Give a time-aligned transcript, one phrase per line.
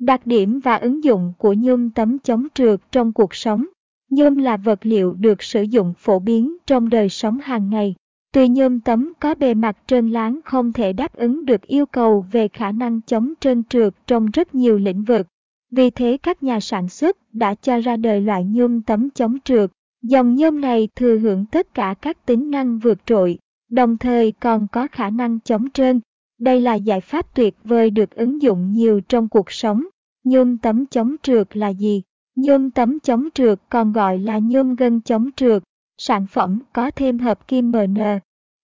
[0.00, 3.66] Đặc điểm và ứng dụng của nhôm tấm chống trượt trong cuộc sống.
[4.10, 7.94] Nhôm là vật liệu được sử dụng phổ biến trong đời sống hàng ngày.
[8.32, 12.26] Tuy nhôm tấm có bề mặt trơn láng không thể đáp ứng được yêu cầu
[12.32, 15.26] về khả năng chống trơn trượt trong rất nhiều lĩnh vực.
[15.70, 19.70] Vì thế các nhà sản xuất đã cho ra đời loại nhôm tấm chống trượt.
[20.02, 23.38] Dòng nhôm này thừa hưởng tất cả các tính năng vượt trội,
[23.70, 26.00] đồng thời còn có khả năng chống trơn.
[26.40, 29.84] Đây là giải pháp tuyệt vời được ứng dụng nhiều trong cuộc sống.
[30.24, 32.02] Nhôm tấm chống trượt là gì?
[32.36, 35.62] Nhôm tấm chống trượt còn gọi là nhôm gân chống trượt,
[35.98, 38.18] sản phẩm có thêm hợp kim MN,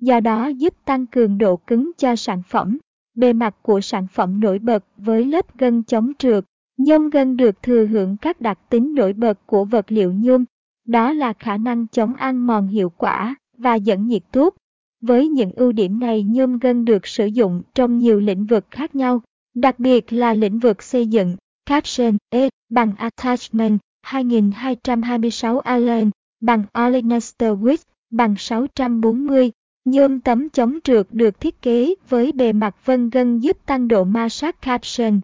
[0.00, 2.78] do đó giúp tăng cường độ cứng cho sản phẩm.
[3.14, 6.44] Bề mặt của sản phẩm nổi bật với lớp gân chống trượt.
[6.76, 10.44] Nhôm gân được thừa hưởng các đặc tính nổi bật của vật liệu nhôm,
[10.86, 14.54] đó là khả năng chống ăn mòn hiệu quả và dẫn nhiệt tốt.
[15.02, 18.94] Với những ưu điểm này nhôm gân được sử dụng trong nhiều lĩnh vực khác
[18.94, 19.22] nhau,
[19.54, 27.58] đặc biệt là lĩnh vực xây dựng, caption E bằng attachment 2226 Allen bằng Olenester
[27.58, 29.50] Width bằng 640.
[29.84, 34.04] Nhôm tấm chống trượt được thiết kế với bề mặt vân gân giúp tăng độ
[34.04, 35.20] ma sát caption.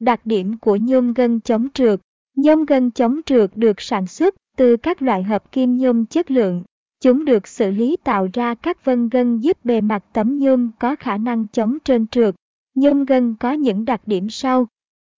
[0.00, 2.00] Đặc điểm của nhôm gân chống trượt
[2.36, 6.62] Nhôm gân chống trượt được sản xuất từ các loại hợp kim nhôm chất lượng.
[7.00, 10.96] Chúng được xử lý tạo ra các vân gân giúp bề mặt tấm nhôm có
[10.96, 12.34] khả năng chống trơn trượt.
[12.74, 14.66] Nhôm gân có những đặc điểm sau.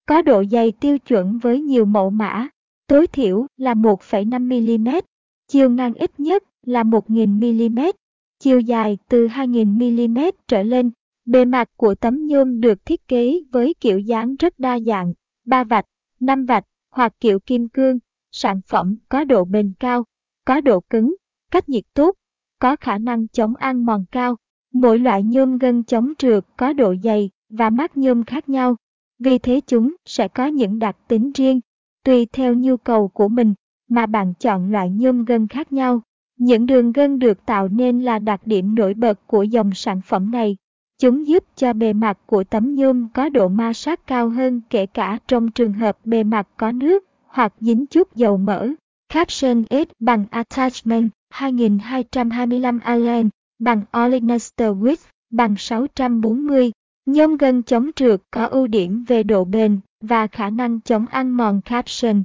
[0.06, 2.48] Có độ dày tiêu chuẩn với nhiều mẫu mã,
[2.86, 5.02] tối thiểu là 1,5mm,
[5.48, 7.92] chiều ngang ít nhất là 1.000mm,
[8.38, 10.90] chiều dài từ 2.000mm trở lên.
[11.24, 15.12] Bề mặt của tấm nhôm được thiết kế với kiểu dáng rất đa dạng,
[15.44, 15.84] 3 vạch,
[16.20, 17.98] 5 vạch hoặc kiểu kim cương.
[18.32, 20.04] Sản phẩm có độ bền cao,
[20.44, 21.14] có độ cứng,
[21.50, 22.14] cách nhiệt tốt,
[22.58, 24.36] có khả năng chống ăn mòn cao.
[24.72, 28.76] Mỗi loại nhôm gân chống trượt có độ dày và mát nhôm khác nhau,
[29.18, 31.60] vì thế chúng sẽ có những đặc tính riêng,
[32.04, 33.54] tùy theo nhu cầu của mình
[33.88, 36.00] mà bạn chọn loại nhôm gân khác nhau.
[36.38, 40.30] Những đường gân được tạo nên là đặc điểm nổi bật của dòng sản phẩm
[40.30, 40.56] này.
[40.98, 44.86] Chúng giúp cho bề mặt của tấm nhôm có độ ma sát cao hơn kể
[44.86, 48.68] cả trong trường hợp bề mặt có nước hoặc dính chút dầu mỡ.
[49.12, 53.28] Caption S bằng Attachment 2225 Allen
[53.58, 56.70] bằng Olenester Width bằng 640.
[57.06, 61.36] Nhôm gân chống trượt có ưu điểm về độ bền và khả năng chống ăn
[61.36, 62.22] mòn caption.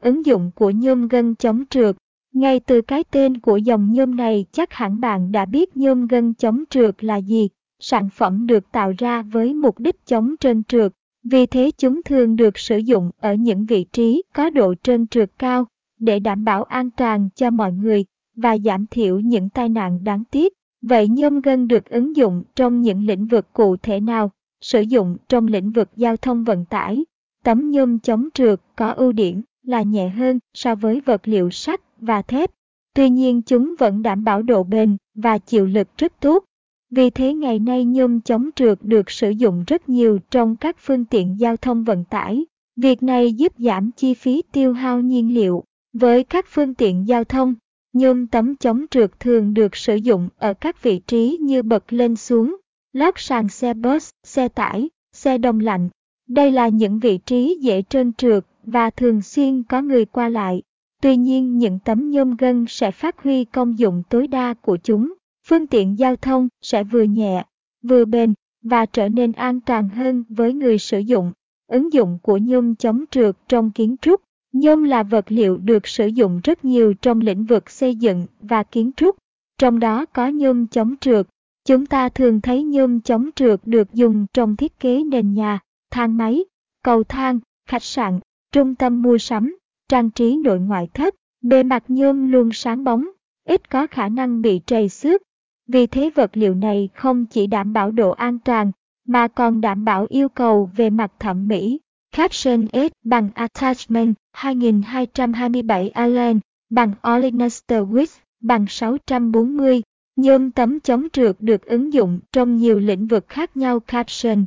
[0.00, 1.96] Ứng dụng của nhôm gân chống trượt
[2.34, 6.34] ngay từ cái tên của dòng nhôm này chắc hẳn bạn đã biết nhôm gân
[6.34, 7.48] chống trượt là gì.
[7.80, 12.36] Sản phẩm được tạo ra với mục đích chống trơn trượt, vì thế chúng thường
[12.36, 15.66] được sử dụng ở những vị trí có độ trơn trượt cao
[15.98, 18.04] để đảm bảo an toàn cho mọi người
[18.36, 20.52] và giảm thiểu những tai nạn đáng tiếc.
[20.82, 24.30] Vậy nhôm gân được ứng dụng trong những lĩnh vực cụ thể nào?
[24.60, 27.04] Sử dụng trong lĩnh vực giao thông vận tải.
[27.44, 31.80] Tấm nhôm chống trượt có ưu điểm là nhẹ hơn so với vật liệu sắt
[32.00, 32.50] và thép.
[32.94, 36.44] Tuy nhiên chúng vẫn đảm bảo độ bền và chịu lực rất tốt.
[36.90, 41.04] Vì thế ngày nay nhôm chống trượt được sử dụng rất nhiều trong các phương
[41.04, 42.46] tiện giao thông vận tải.
[42.76, 45.64] Việc này giúp giảm chi phí tiêu hao nhiên liệu.
[46.00, 47.54] Với các phương tiện giao thông,
[47.92, 52.16] nhôm tấm chống trượt thường được sử dụng ở các vị trí như bật lên
[52.16, 52.56] xuống,
[52.92, 55.88] lót sàn xe bus, xe tải, xe đông lạnh.
[56.28, 60.62] Đây là những vị trí dễ trơn trượt và thường xuyên có người qua lại.
[61.02, 65.14] Tuy nhiên những tấm nhôm gân sẽ phát huy công dụng tối đa của chúng.
[65.48, 67.44] Phương tiện giao thông sẽ vừa nhẹ,
[67.82, 71.32] vừa bền và trở nên an toàn hơn với người sử dụng.
[71.66, 76.06] Ứng dụng của nhôm chống trượt trong kiến trúc Nhôm là vật liệu được sử
[76.06, 79.16] dụng rất nhiều trong lĩnh vực xây dựng và kiến trúc,
[79.58, 81.26] trong đó có nhôm chống trượt.
[81.64, 85.58] Chúng ta thường thấy nhôm chống trượt được dùng trong thiết kế nền nhà,
[85.90, 86.44] thang máy,
[86.84, 88.20] cầu thang, khách sạn,
[88.52, 89.56] trung tâm mua sắm,
[89.88, 91.14] trang trí nội ngoại thất.
[91.42, 93.08] Bề mặt nhôm luôn sáng bóng,
[93.44, 95.22] ít có khả năng bị trầy xước.
[95.66, 98.72] Vì thế vật liệu này không chỉ đảm bảo độ an toàn,
[99.06, 101.80] mà còn đảm bảo yêu cầu về mặt thẩm mỹ.
[102.18, 106.40] Caption S bằng Attachment 2227 Allen
[106.70, 109.82] bằng Olenester Width bằng 640.
[110.16, 114.44] Nhôm tấm chống trượt được ứng dụng trong nhiều lĩnh vực khác nhau Caption.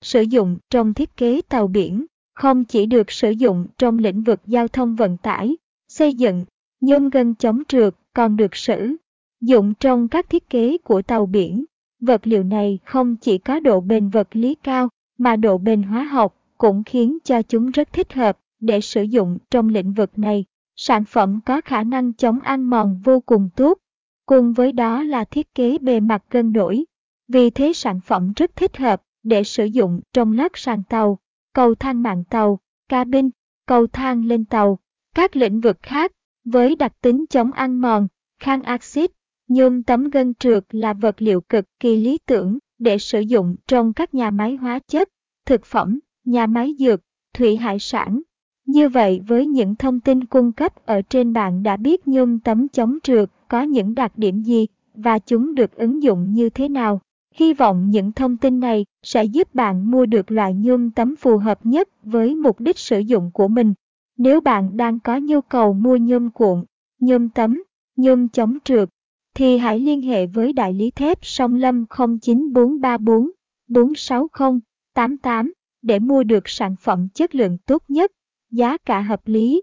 [0.00, 4.40] Sử dụng trong thiết kế tàu biển, không chỉ được sử dụng trong lĩnh vực
[4.46, 5.56] giao thông vận tải,
[5.88, 6.44] xây dựng,
[6.80, 8.96] nhôm gân chống trượt còn được sử
[9.40, 11.64] dụng trong các thiết kế của tàu biển.
[12.00, 14.88] Vật liệu này không chỉ có độ bền vật lý cao,
[15.18, 19.38] mà độ bền hóa học cũng khiến cho chúng rất thích hợp để sử dụng
[19.50, 20.44] trong lĩnh vực này.
[20.76, 23.78] Sản phẩm có khả năng chống ăn mòn vô cùng tốt,
[24.26, 26.84] cùng với đó là thiết kế bề mặt cân đổi.
[27.28, 31.18] Vì thế sản phẩm rất thích hợp để sử dụng trong lát sàn tàu.
[31.54, 32.58] cầu thang mạng tàu,
[32.88, 33.30] cabin,
[33.66, 34.78] cầu thang lên tàu.
[35.14, 36.12] Các lĩnh vực khác,
[36.44, 38.08] với đặc tính chống ăn mòn,
[38.38, 39.10] kháng axit,
[39.48, 43.92] nhôm tấm gân trượt là vật liệu cực kỳ lý tưởng để sử dụng trong
[43.92, 45.08] các nhà máy hóa chất,
[45.46, 47.00] thực phẩm, nhà máy dược,
[47.34, 48.20] thủy hải sản.
[48.66, 52.68] Như vậy với những thông tin cung cấp ở trên bạn đã biết nhôm tấm
[52.68, 57.00] chống trượt có những đặc điểm gì và chúng được ứng dụng như thế nào.
[57.34, 61.38] Hy vọng những thông tin này sẽ giúp bạn mua được loại nhôm tấm phù
[61.38, 63.74] hợp nhất với mục đích sử dụng của mình.
[64.16, 66.64] Nếu bạn đang có nhu cầu mua nhôm cuộn,
[67.00, 67.62] nhôm tấm,
[67.96, 68.88] nhôm chống trượt,
[69.34, 71.84] thì hãy liên hệ với đại lý thép Sông Lâm
[72.20, 73.30] 09434
[73.68, 74.60] 460
[74.94, 75.52] 88
[75.88, 78.12] để mua được sản phẩm chất lượng tốt nhất,
[78.50, 79.62] giá cả hợp lý.